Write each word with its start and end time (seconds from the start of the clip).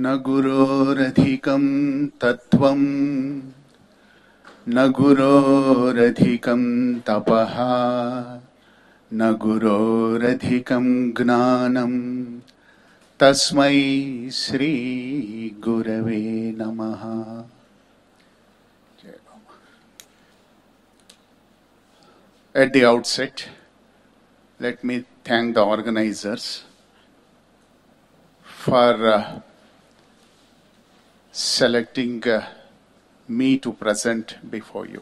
न 0.00 0.16
गुरोरधिकं 0.16 1.62
तत्त्वम् 2.06 2.84
न 4.68 4.90
गुरोरधिकं 4.90 6.62
तपः 7.00 7.54
न 9.12 9.32
गुरोरधिकं 9.42 10.86
ज्ञानम् 11.12 12.40
तस्मै 13.20 13.74
श्रीगुरवे 14.32 16.22
नमः। 16.58 17.02
At 22.54 22.72
the 22.72 22.84
outset, 22.84 23.48
let 24.60 24.84
me 24.84 25.04
thank 25.24 25.54
the 25.54 25.64
organizers 25.64 26.64
for 28.44 29.06
uh, 29.06 29.40
selecting 31.38 32.26
uh, 32.28 32.44
me 33.28 33.58
to 33.58 33.72
present 33.72 34.36
before 34.50 34.86
you. 34.86 35.00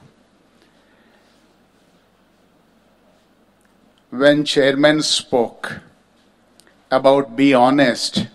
When 4.11 4.45
chairman 4.45 5.01
spoke 5.01 5.81
about 6.91 7.37
be 7.37 7.55
honest, 7.55 8.27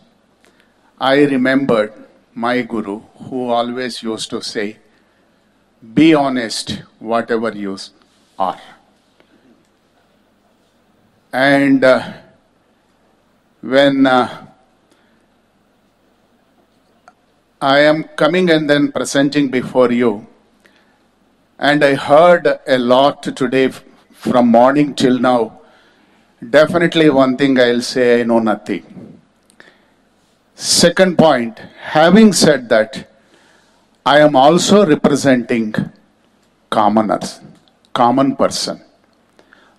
I 0.99 1.25
remembered 1.25 1.93
my 2.33 2.63
guru 2.63 3.01
who 3.29 3.49
always 3.49 4.01
used 4.01 4.31
to 4.31 4.41
say, 4.41 4.77
be 5.93 6.15
honest 6.15 6.81
whatever 6.97 7.51
you 7.51 7.77
are. 8.39 8.59
And 11.31 11.83
uh, 11.83 12.13
when 13.61 14.07
uh, 14.07 14.47
I 17.63 17.81
am 17.81 18.05
coming 18.15 18.49
and 18.49 18.67
then 18.67 18.91
presenting 18.91 19.49
before 19.51 19.91
you, 19.91 20.25
and 21.59 21.83
I 21.83 21.93
heard 21.93 22.47
a 22.65 22.79
lot 22.79 23.21
today 23.21 23.69
from 24.11 24.47
morning 24.47 24.95
till 24.95 25.19
now, 25.19 25.61
definitely 26.49 27.11
one 27.11 27.37
thing 27.37 27.59
I'll 27.59 27.81
say 27.81 28.21
I 28.21 28.23
know 28.23 28.39
nothing. 28.39 29.19
Second 30.55 31.19
point, 31.19 31.59
having 31.79 32.33
said 32.33 32.67
that, 32.69 33.07
I 34.07 34.21
am 34.21 34.35
also 34.35 34.83
representing 34.83 35.75
commoners, 36.71 37.41
common 37.93 38.35
person. 38.35 38.81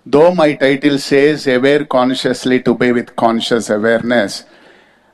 Though 0.05 0.33
my 0.33 0.53
title 0.53 0.97
says 0.99 1.47
aware 1.47 1.83
consciously 1.83 2.61
to 2.61 2.75
be 2.75 2.93
with 2.93 3.13
conscious 3.17 3.69
awareness, 3.69 4.45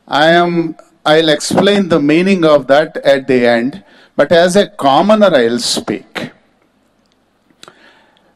I 0.08 0.28
am 0.28 0.76
I'll 1.05 1.30
explain 1.30 1.89
the 1.89 2.00
meaning 2.00 2.44
of 2.44 2.67
that 2.67 2.97
at 2.97 3.28
the 3.28 3.47
end, 3.47 3.83
but 4.16 4.31
as 4.31 4.55
a 4.55 4.67
commoner 4.67 5.33
I'll 5.33 5.59
speak. 5.59 6.31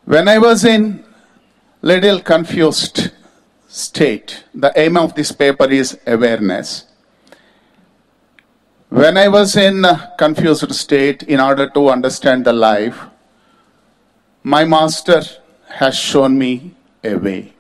When 0.06 0.28
I 0.28 0.38
was 0.38 0.66
in 0.66 1.04
little 1.82 2.20
confused 2.20 3.12
state, 3.68 4.44
the 4.54 4.72
aim 4.76 4.98
of 4.98 5.16
this 5.16 5.32
paper 5.32 5.70
is 5.70 5.98
awareness. 6.06 6.86
When 8.90 9.18
I 9.18 9.28
was 9.28 9.56
in 9.56 9.86
confused 10.18 10.74
state 10.76 11.24
in 11.24 11.40
order 11.40 11.70
to 11.70 11.90
understand 11.90 12.46
the 12.46 12.54
life, 12.54 13.00
my 14.44 14.66
master 14.66 15.24
has 15.68 15.98
shown 15.98 16.38
me 16.38 16.76
a 17.04 17.16
way. 17.16 17.54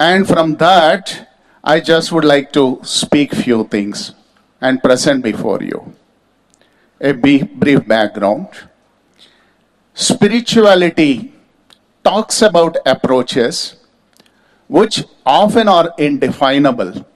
And 0.00 0.26
from 0.26 0.56
that, 0.56 1.33
I 1.66 1.80
just 1.80 2.12
would 2.12 2.26
like 2.26 2.52
to 2.52 2.78
speak 2.82 3.32
few 3.32 3.64
things 3.64 4.12
and 4.60 4.82
present 4.82 5.24
before 5.24 5.62
you. 5.62 5.94
A 7.00 7.12
brief 7.12 7.88
background. 7.88 8.48
Spirituality 9.94 11.32
talks 12.04 12.42
about 12.42 12.76
approaches 12.84 13.76
which 14.68 15.04
often 15.24 15.68
are 15.68 15.94
indefinable, 15.96 17.06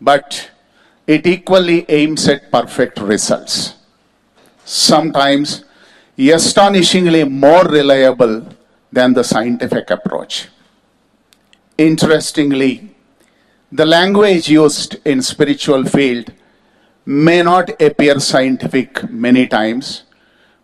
but 0.00 0.50
it 1.06 1.26
equally 1.26 1.84
aims 1.90 2.26
at 2.28 2.50
perfect 2.50 2.98
results. 2.98 3.74
Sometimes 4.64 5.64
astonishingly 6.16 7.24
more 7.24 7.64
reliable 7.64 8.48
than 8.90 9.12
the 9.12 9.22
scientific 9.22 9.90
approach. 9.90 10.48
Interestingly, 11.76 12.94
the 13.70 13.84
language 13.84 14.48
used 14.48 14.96
in 15.04 15.20
spiritual 15.20 15.84
field 15.84 16.32
may 17.04 17.42
not 17.42 17.70
appear 17.82 18.18
scientific 18.18 19.10
many 19.10 19.46
times, 19.46 20.04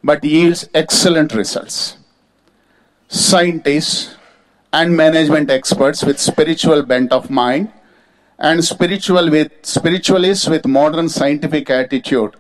but 0.03 0.25
yields 0.25 0.69
excellent 0.73 1.35
results. 1.35 1.99
Scientists 3.09 4.17
and 4.73 4.97
management 4.97 5.51
experts 5.51 6.03
with 6.03 6.19
spiritual 6.19 6.83
bent 6.83 7.13
of 7.13 7.31
mind 7.31 7.71
and 8.39 8.65
spiritual 8.65 9.31
with 9.31 9.53
spiritualists 9.63 10.49
with 10.49 10.67
modern 10.67 11.09
scientific 11.09 11.71
attitude 11.71 12.35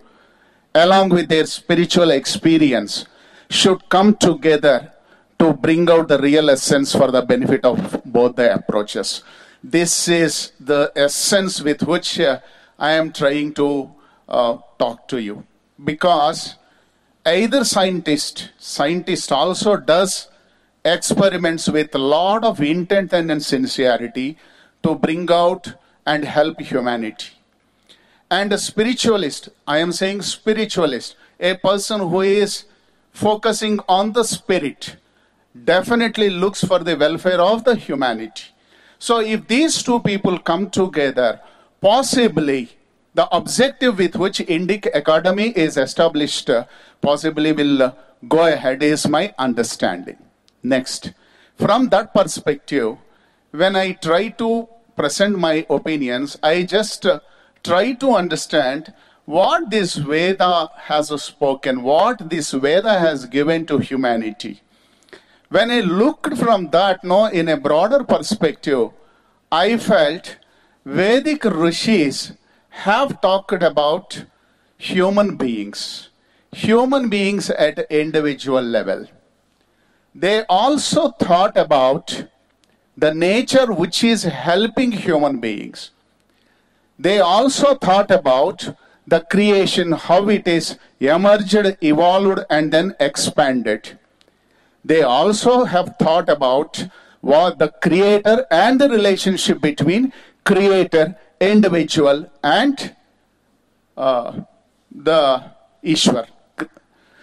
along 0.74 1.10
with 1.10 1.28
their 1.28 1.46
spiritual 1.46 2.10
experience 2.10 3.06
should 3.48 3.88
come 3.88 4.16
together 4.16 4.92
to 5.38 5.52
bring 5.52 5.88
out 5.88 6.08
the 6.08 6.18
real 6.18 6.50
essence 6.50 6.92
for 6.92 7.12
the 7.12 7.22
benefit 7.22 7.64
of 7.64 8.02
both 8.04 8.34
the 8.34 8.52
approaches 8.52 9.22
this 9.64 10.08
is 10.08 10.52
the 10.60 10.92
essence 10.94 11.62
with 11.62 11.82
which 11.84 12.20
uh, 12.20 12.38
i 12.78 12.90
am 12.92 13.10
trying 13.10 13.50
to 13.54 13.90
uh, 14.28 14.58
talk 14.78 15.08
to 15.08 15.20
you. 15.20 15.44
Because 15.82 16.56
either 17.24 17.64
scientist 17.64 18.50
scientist 18.58 19.32
also 19.32 19.78
does 19.78 20.28
experiments 20.84 21.66
with 21.68 21.94
a 21.94 22.04
lot 22.16 22.44
of 22.44 22.60
intent 22.60 23.14
and 23.14 23.42
sincerity 23.42 24.36
to 24.82 24.94
bring 24.94 25.30
out 25.30 25.72
and 26.04 26.26
help 26.26 26.60
humanity. 26.60 27.30
And 28.30 28.52
a 28.52 28.58
spiritualist 28.58 29.48
i 29.66 29.78
am 29.78 29.92
saying 29.92 30.20
spiritualist 30.22 31.16
a 31.40 31.54
person 31.54 32.00
who 32.00 32.20
is 32.20 32.64
focusing 33.12 33.80
on 33.88 34.12
the 34.12 34.24
spirit 34.24 34.96
definitely 35.64 36.28
looks 36.28 36.62
for 36.62 36.80
the 36.80 36.96
welfare 36.96 37.40
of 37.40 37.64
the 37.64 37.76
humanity 37.76 38.53
so 39.06 39.18
if 39.34 39.46
these 39.48 39.82
two 39.86 39.98
people 40.08 40.38
come 40.50 40.64
together 40.78 41.30
possibly 41.80 42.60
the 43.18 43.26
objective 43.38 43.98
with 44.02 44.16
which 44.22 44.38
indic 44.56 44.88
academy 45.00 45.48
is 45.64 45.76
established 45.86 46.50
uh, 46.50 46.64
possibly 47.00 47.52
will 47.52 47.82
uh, 47.82 47.92
go 48.34 48.46
ahead 48.46 48.82
is 48.82 49.06
my 49.16 49.24
understanding 49.46 50.18
next 50.74 51.12
from 51.64 51.88
that 51.94 52.14
perspective 52.18 52.96
when 53.62 53.76
i 53.84 53.88
try 54.08 54.22
to 54.42 54.50
present 55.00 55.38
my 55.48 55.56
opinions 55.78 56.38
i 56.42 56.54
just 56.76 57.04
uh, 57.06 57.18
try 57.70 57.84
to 58.04 58.10
understand 58.22 58.92
what 59.24 59.70
this 59.70 59.94
Veda 59.94 60.70
has 60.76 61.08
spoken, 61.22 61.82
what 61.82 62.28
this 62.28 62.50
Veda 62.52 62.98
has 62.98 63.24
given 63.24 63.64
to 63.66 63.78
humanity. 63.78 64.60
When 65.54 65.70
I 65.70 65.80
looked 65.80 66.36
from 66.36 66.70
that, 66.70 67.04
no, 67.04 67.26
in 67.26 67.48
a 67.48 67.56
broader 67.56 68.02
perspective, 68.02 68.90
I 69.52 69.76
felt 69.76 70.36
Vedic 70.84 71.44
rishis 71.44 72.32
have 72.86 73.20
talked 73.20 73.62
about 73.62 74.24
human 74.76 75.36
beings, 75.36 76.10
human 76.52 77.08
beings 77.08 77.50
at 77.50 77.78
individual 77.90 78.62
level. 78.62 79.06
They 80.14 80.44
also 80.48 81.10
thought 81.10 81.56
about 81.56 82.24
the 82.96 83.14
nature 83.14 83.72
which 83.72 84.02
is 84.02 84.24
helping 84.24 84.92
human 84.92 85.38
beings 85.38 85.90
they 86.98 87.18
also 87.18 87.74
thought 87.74 88.10
about 88.10 88.76
the 89.06 89.20
creation, 89.20 89.92
how 89.92 90.28
it 90.28 90.46
is 90.46 90.78
emerged, 91.00 91.76
evolved, 91.82 92.40
and 92.48 92.72
then 92.72 92.94
expanded. 93.00 93.98
They 94.84 95.02
also 95.02 95.64
have 95.64 95.96
thought 95.98 96.28
about 96.28 96.86
what 97.20 97.58
the 97.58 97.68
creator 97.68 98.46
and 98.50 98.80
the 98.80 98.88
relationship 98.88 99.60
between 99.60 100.12
creator, 100.44 101.16
individual, 101.40 102.30
and 102.42 102.94
uh, 103.96 104.40
the 104.90 105.44
Ishwar. 105.82 106.26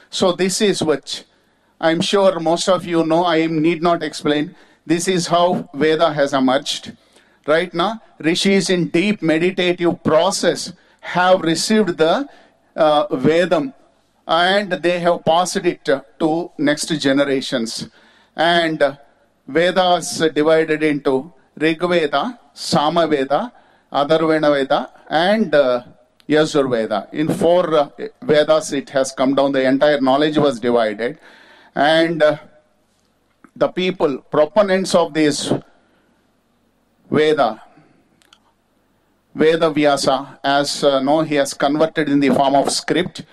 So 0.09 0.31
this 0.31 0.59
is 0.61 0.81
what 0.81 1.23
I'm 1.79 2.01
sure 2.01 2.39
most 2.39 2.67
of 2.67 2.85
you 2.85 3.05
know. 3.05 3.25
I 3.25 3.45
need 3.45 3.81
not 3.81 4.01
explain. 4.03 4.55
This 4.85 5.07
is 5.07 5.27
how 5.27 5.69
Veda 5.73 6.13
has 6.13 6.33
emerged. 6.33 6.97
Right 7.47 7.73
now, 7.73 8.01
rishis 8.19 8.69
in 8.69 8.89
deep 8.89 9.21
meditative 9.21 10.03
process 10.03 10.73
have 10.99 11.41
received 11.41 11.97
the 11.97 12.27
uh, 12.75 13.07
Vedam 13.07 13.73
and 14.31 14.71
they 14.71 14.97
have 15.01 15.25
passed 15.25 15.57
it 15.57 15.83
to 16.19 16.51
next 16.57 16.87
generations. 16.99 17.89
And 18.33 18.97
Vedas 19.45 20.19
divided 20.33 20.83
into 20.83 21.33
Rig 21.57 21.81
Veda, 21.81 22.39
Sama 22.53 23.07
Veda, 23.07 23.51
Atharvana 23.91 24.53
Veda, 24.53 24.89
and 25.09 25.53
uh, 25.53 25.83
Yajurveda. 26.29 27.13
In 27.13 27.27
four 27.27 27.73
uh, 27.75 27.89
Vedas, 28.21 28.71
it 28.71 28.89
has 28.91 29.11
come 29.11 29.35
down, 29.35 29.51
the 29.51 29.67
entire 29.67 29.99
knowledge 29.99 30.37
was 30.37 30.61
divided. 30.61 31.19
And 31.75 32.23
uh, 32.23 32.37
the 33.53 33.67
people, 33.67 34.19
proponents 34.19 34.95
of 34.95 35.13
this 35.13 35.51
Veda, 37.09 37.61
Veda 39.35 39.69
Vyasa, 39.71 40.39
as 40.41 40.85
uh, 40.85 41.01
no, 41.01 41.19
he 41.19 41.35
has 41.35 41.53
converted 41.53 42.07
in 42.07 42.21
the 42.21 42.29
form 42.29 42.55
of 42.55 42.71
script, 42.71 43.25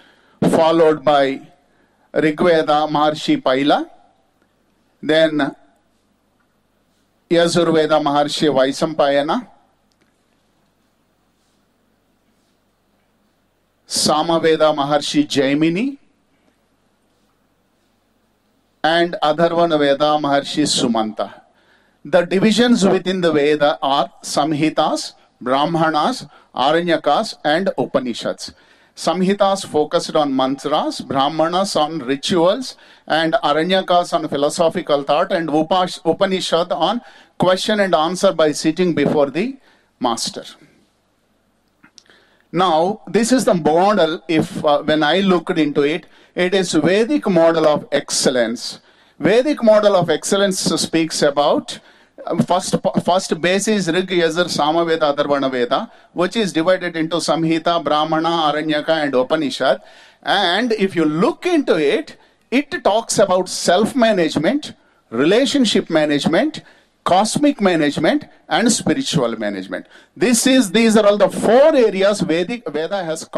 followed 0.43 1.05
by 1.05 1.41
Rigveda 2.15 2.89
Maharshi 2.89 3.41
Paila, 3.43 3.89
then 5.03 5.55
Yajurveda 7.31 8.01
Maharshi 8.03 8.49
Vaisampayana, 8.49 9.47
Samaveda 13.87 14.75
Maharshi 14.75 15.27
Jaimini, 15.27 15.99
and 18.83 19.17
Atharvana 19.23 19.79
Veda 19.79 20.19
Maharshi 20.25 20.65
Sumanta. 20.65 21.43
The 22.05 22.25
divisions 22.25 22.87
within 22.87 23.21
the 23.21 23.33
Veda 23.33 23.79
are 23.83 24.11
Samhitas, 24.23 25.13
Brahmanas, 25.41 26.27
Aranyakas, 26.55 27.35
and 27.45 27.71
Upanishads. 27.77 28.53
Samhitas 28.99 29.65
focused 29.65 30.17
on 30.17 30.35
mantras, 30.35 31.01
Brahmanas 31.01 31.77
on 31.77 32.01
rituals, 32.01 32.75
and 33.07 33.35
Aranyakas 33.45 34.13
on 34.13 34.27
philosophical 34.27 35.05
thought, 35.05 35.31
and 35.31 35.49
Upanishad 35.49 36.73
on 36.73 37.01
question 37.39 37.79
and 37.79 37.95
answer 37.95 38.33
by 38.33 38.51
sitting 38.51 38.95
before 38.97 39.31
the 39.31 39.57
master. 40.01 40.43
Now, 42.51 43.03
this 43.07 43.31
is 43.31 43.45
the 43.45 43.55
model, 43.55 44.21
if 44.27 44.65
uh, 44.65 44.83
when 44.83 45.05
I 45.05 45.21
looked 45.21 45.57
into 45.59 45.83
it, 45.83 46.07
it 46.35 46.53
is 46.53 46.73
Vedic 46.73 47.29
model 47.29 47.69
of 47.69 47.87
excellence. 47.93 48.81
Vedic 49.21 49.63
model 49.63 49.95
of 49.95 50.11
excellence 50.11 50.59
speaks 50.59 51.23
about 51.23 51.79
first 52.47 52.75
first 53.05 53.41
base 53.41 53.69
is 53.69 53.89
Rig, 53.89 54.09
Yajur, 54.09 54.47
Samaveda, 54.47 55.15
Atharvana 55.15 55.91
which 56.13 56.37
is 56.37 56.53
divided 56.53 56.97
into 56.97 57.17
Samhita, 57.17 57.83
Brahmana, 57.83 58.29
Aranyaka, 58.53 59.05
and 59.05 59.15
Upanishad. 59.15 59.81
And 60.23 60.73
if 60.73 60.97
you 60.97 61.05
look 61.05 61.47
into 61.47 61.77
it, 61.77 62.17
it 62.51 62.83
talks 62.83 63.19
about 63.19 63.49
self-management, 63.49 64.73
relationship 65.11 65.91
management, 65.91 66.63
cosmic 67.05 67.61
management, 67.61 68.25
and 68.49 68.71
spiritual 68.71 69.37
management. 69.37 69.87
This 70.17 70.47
is 70.47 70.73
these 70.73 70.97
are 70.97 71.07
all 71.07 71.17
the 71.17 71.31
four 71.31 71.75
areas 71.75 72.21
Vedic 72.21 72.69
Veda 72.69 73.05
has 73.05 73.29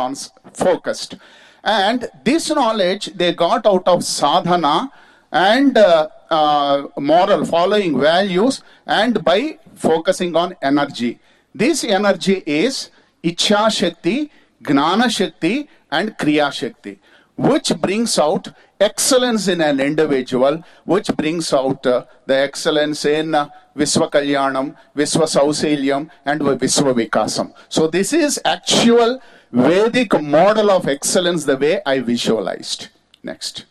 focused. 0.53 1.17
And 1.62 2.09
this 2.25 2.49
knowledge 2.50 3.06
they 3.15 3.33
got 3.35 3.67
out 3.67 3.87
of 3.87 4.03
sadhana 4.03 4.91
and 5.31 5.76
uh, 5.76 6.09
uh, 6.31 6.87
moral, 6.99 7.44
following 7.44 7.99
values, 7.99 8.62
and 8.87 9.23
by 9.25 9.59
focusing 9.75 10.37
on 10.37 10.56
energy. 10.62 11.19
This 11.55 11.85
energy 11.85 12.43
is 12.47 12.91
Ichha 13.25 13.71
Shakti, 13.71 14.31
Gnana 14.62 15.11
Shakti, 15.11 15.69
and 15.91 16.17
Kriya 16.17 16.53
Shakti, 16.53 16.99
which 17.37 17.73
brings 17.81 18.19
out 18.19 18.49
excellence 18.81 19.49
in 19.49 19.61
an 19.61 19.81
individual, 19.81 20.62
which 20.85 21.09
brings 21.17 21.53
out 21.53 21.85
uh, 21.87 22.05
the 22.27 22.37
excellence 22.37 23.05
in 23.05 23.35
uh, 23.35 23.49
Visva 23.75 24.09
Kalyanam, 24.11 24.75
Visva 24.94 25.25
Sauselyam, 25.25 26.09
and 26.25 26.41
Visva 26.41 26.94
Vikasam. 26.94 27.53
So, 27.69 27.88
this 27.88 28.12
is 28.12 28.41
actual 28.44 29.21
Vedic 29.53 30.21
model 30.23 30.71
of 30.71 30.87
excellence 30.87 31.44
the 31.44 31.56
way 31.56 31.81
I 31.85 31.99
visualized. 32.00 32.88
Next. 33.23 33.65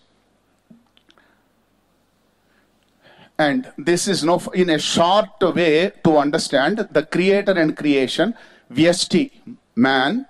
And 3.39 3.71
this 3.77 4.07
is 4.09 4.23
no, 4.23 4.37
in 4.53 4.69
a 4.69 4.77
short 4.77 5.41
way 5.41 5.93
to 6.03 6.17
understand 6.17 6.89
the 6.91 7.03
creator 7.03 7.53
and 7.53 7.75
creation, 7.75 8.35
Vyasti, 8.69 9.31
man, 9.77 10.27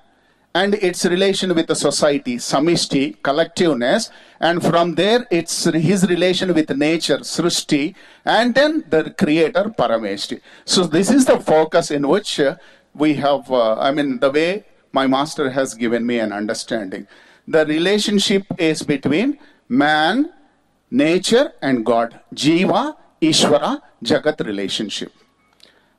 and 0.54 0.76
its 0.76 1.06
relation 1.06 1.54
with 1.56 1.66
the 1.66 1.76
society, 1.76 2.38
Samishti, 2.38 3.18
collectiveness, 3.18 4.12
and 4.40 4.64
from 4.64 4.94
there 4.94 5.26
it's 5.32 5.64
his 5.66 6.08
relation 6.08 6.54
with 6.54 6.70
nature, 6.78 7.18
Srishti, 7.20 7.96
and 8.26 8.54
then 8.54 8.86
the 8.90 9.12
creator, 9.18 9.74
Parameshti. 9.78 10.40
So 10.66 10.84
this 10.84 11.10
is 11.10 11.26
the 11.26 11.40
focus 11.40 11.90
in 11.90 12.08
which 12.08 12.40
uh, 12.40 12.58
we 12.94 13.16
have, 13.16 13.52
uh, 13.52 13.80
I 13.80 13.92
mean, 13.92 14.20
the 14.20 14.32
way 14.32 14.66
my 14.92 15.08
master 15.08 15.50
has 15.50 15.74
given 15.74 16.06
me 16.06 16.20
an 16.20 16.32
understanding. 16.32 17.08
The 17.48 17.66
relationship 17.66 18.44
is 18.60 18.84
between 18.84 19.40
man, 19.68 20.32
nature, 20.92 21.54
and 21.62 21.86
God. 21.86 22.20
Jiva, 22.34 22.96
Ishvara, 23.22 23.82
Jagat 24.04 24.46
relationship. 24.46 25.12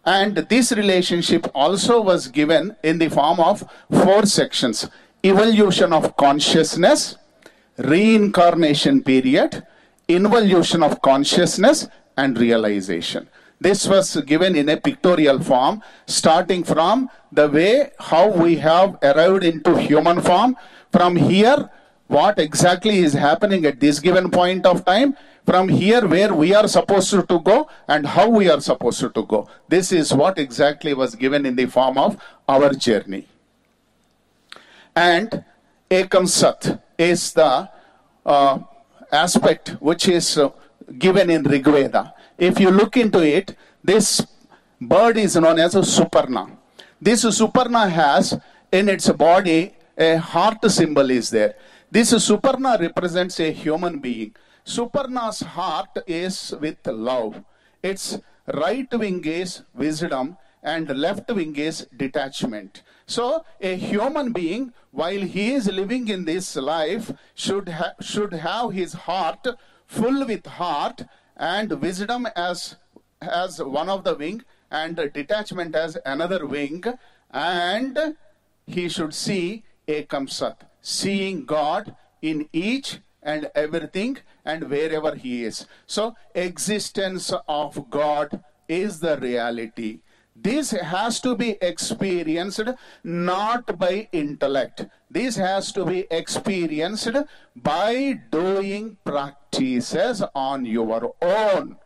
And 0.04 0.36
this 0.36 0.72
relationship 0.72 1.46
also 1.54 2.00
was 2.00 2.28
given 2.28 2.76
in 2.82 2.98
the 2.98 3.10
form 3.10 3.38
of 3.40 3.64
four 3.90 4.24
sections 4.24 4.88
evolution 5.22 5.92
of 5.92 6.16
consciousness, 6.16 7.16
reincarnation 7.76 9.02
period, 9.02 9.66
involution 10.08 10.82
of 10.82 11.02
consciousness, 11.02 11.88
and 12.16 12.38
realization. 12.38 13.28
This 13.60 13.86
was 13.86 14.16
given 14.22 14.56
in 14.56 14.70
a 14.70 14.78
pictorial 14.78 15.38
form, 15.42 15.82
starting 16.06 16.64
from 16.64 17.10
the 17.30 17.48
way 17.48 17.90
how 17.98 18.28
we 18.28 18.56
have 18.56 18.96
arrived 19.02 19.44
into 19.44 19.76
human 19.76 20.22
form. 20.22 20.56
From 20.90 21.16
here, 21.16 21.68
what 22.06 22.38
exactly 22.38 22.98
is 23.00 23.12
happening 23.12 23.66
at 23.66 23.78
this 23.78 24.00
given 24.00 24.30
point 24.30 24.64
of 24.64 24.84
time, 24.84 25.16
from 25.50 25.68
here 25.68 26.06
where 26.06 26.32
we 26.32 26.54
are 26.54 26.68
supposed 26.68 27.10
to 27.10 27.38
go 27.40 27.68
and 27.88 28.06
how 28.06 28.28
we 28.28 28.48
are 28.48 28.60
supposed 28.60 29.00
to 29.00 29.22
go. 29.32 29.48
This 29.68 29.90
is 29.90 30.14
what 30.14 30.38
exactly 30.38 30.94
was 30.94 31.16
given 31.16 31.44
in 31.44 31.56
the 31.56 31.66
form 31.66 31.98
of 31.98 32.16
our 32.48 32.72
journey. 32.72 33.26
And 34.94 35.44
Ekam 35.90 36.28
Sat 36.28 36.80
is 36.96 37.32
the 37.32 37.68
uh, 38.24 38.60
aspect 39.10 39.70
which 39.80 40.06
is 40.06 40.38
uh, 40.38 40.50
given 40.96 41.30
in 41.30 41.42
Rigveda. 41.42 42.12
If 42.38 42.60
you 42.60 42.70
look 42.70 42.96
into 42.96 43.20
it, 43.26 43.56
this 43.82 44.24
bird 44.80 45.16
is 45.16 45.34
known 45.34 45.58
as 45.58 45.74
a 45.74 45.80
Suparna. 45.80 46.48
This 47.02 47.24
Suparna 47.24 47.90
has 47.90 48.38
in 48.70 48.88
its 48.88 49.08
body 49.10 49.74
a 49.98 50.14
heart 50.14 50.70
symbol 50.70 51.10
is 51.10 51.28
there. 51.30 51.56
This 51.90 52.12
Suparna 52.12 52.78
represents 52.78 53.40
a 53.40 53.50
human 53.50 53.98
being. 53.98 54.32
Suparna's 54.64 55.40
heart 55.40 55.98
is 56.06 56.54
with 56.60 56.86
love. 56.86 57.42
Its 57.82 58.18
right 58.46 58.92
wing 58.92 59.24
is 59.24 59.62
wisdom 59.74 60.36
and 60.62 60.88
left 60.96 61.30
wing 61.30 61.56
is 61.56 61.86
detachment. 61.96 62.82
So 63.06 63.44
a 63.60 63.76
human 63.76 64.32
being, 64.32 64.72
while 64.90 65.20
he 65.20 65.52
is 65.52 65.66
living 65.66 66.08
in 66.08 66.24
this 66.24 66.56
life, 66.56 67.12
should, 67.34 67.68
ha- 67.70 67.94
should 68.00 68.32
have 68.32 68.72
his 68.72 68.92
heart 68.92 69.46
full 69.86 70.26
with 70.26 70.46
heart 70.46 71.02
and 71.36 71.72
wisdom 71.80 72.26
as, 72.36 72.76
as 73.20 73.62
one 73.62 73.88
of 73.88 74.04
the 74.04 74.14
wing 74.14 74.44
and 74.70 74.96
detachment 75.12 75.74
as 75.74 75.98
another 76.04 76.46
wing 76.46 76.84
and 77.32 78.16
he 78.66 78.88
should 78.88 79.14
see 79.14 79.64
Ekam 79.88 80.30
Sat, 80.30 80.70
seeing 80.80 81.44
God 81.44 81.94
in 82.22 82.48
each 82.52 82.98
and 83.22 83.50
everything 83.54 84.18
and 84.44 84.68
wherever 84.68 85.14
he 85.14 85.44
is. 85.44 85.66
So 85.86 86.14
existence 86.34 87.32
of 87.48 87.90
god 87.90 88.42
is 88.68 89.00
the 89.00 89.16
reality. 89.18 90.00
This 90.34 90.70
has 90.70 91.20
to 91.20 91.36
be 91.36 91.58
experienced 91.60 92.62
not 93.04 93.78
by 93.78 94.08
intellect. 94.12 94.86
This 95.10 95.36
has 95.36 95.72
to 95.72 95.84
be 95.84 96.06
experienced 96.10 97.16
by 97.54 98.20
doing 98.30 98.96
practices 99.04 100.22
on 100.34 100.64
your 100.64 101.14
own. 101.20 101.76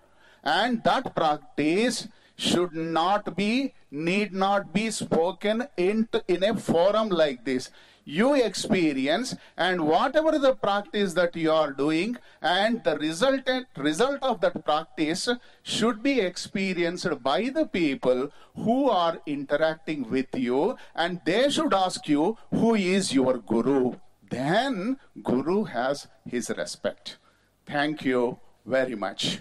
And 0.44 0.84
that 0.84 1.16
practice 1.16 2.06
should 2.36 2.74
not 2.74 3.34
be 3.36 3.72
need 3.90 4.32
not 4.32 4.72
be 4.72 4.90
spoken 4.90 5.66
in, 5.76 6.08
in 6.28 6.42
a 6.42 6.54
forum 6.56 7.08
like 7.08 7.44
this 7.44 7.70
you 8.04 8.34
experience 8.34 9.34
and 9.56 9.86
whatever 9.86 10.38
the 10.38 10.54
practice 10.54 11.14
that 11.14 11.34
you 11.34 11.50
are 11.50 11.72
doing 11.72 12.16
and 12.42 12.84
the 12.84 12.96
resultant 12.98 13.66
result 13.76 14.18
of 14.22 14.40
that 14.40 14.64
practice 14.64 15.28
should 15.62 16.02
be 16.02 16.20
experienced 16.20 17.22
by 17.22 17.48
the 17.48 17.66
people 17.66 18.30
who 18.56 18.90
are 18.90 19.20
interacting 19.26 20.08
with 20.10 20.28
you 20.34 20.76
and 20.94 21.20
they 21.24 21.48
should 21.48 21.72
ask 21.72 22.08
you 22.08 22.36
who 22.50 22.74
is 22.74 23.14
your 23.14 23.38
guru? 23.38 23.94
Then 24.30 24.98
guru 25.22 25.64
has 25.64 26.06
his 26.26 26.50
respect. 26.50 27.18
Thank 27.66 28.04
you 28.04 28.38
very 28.66 28.94
much 28.94 29.40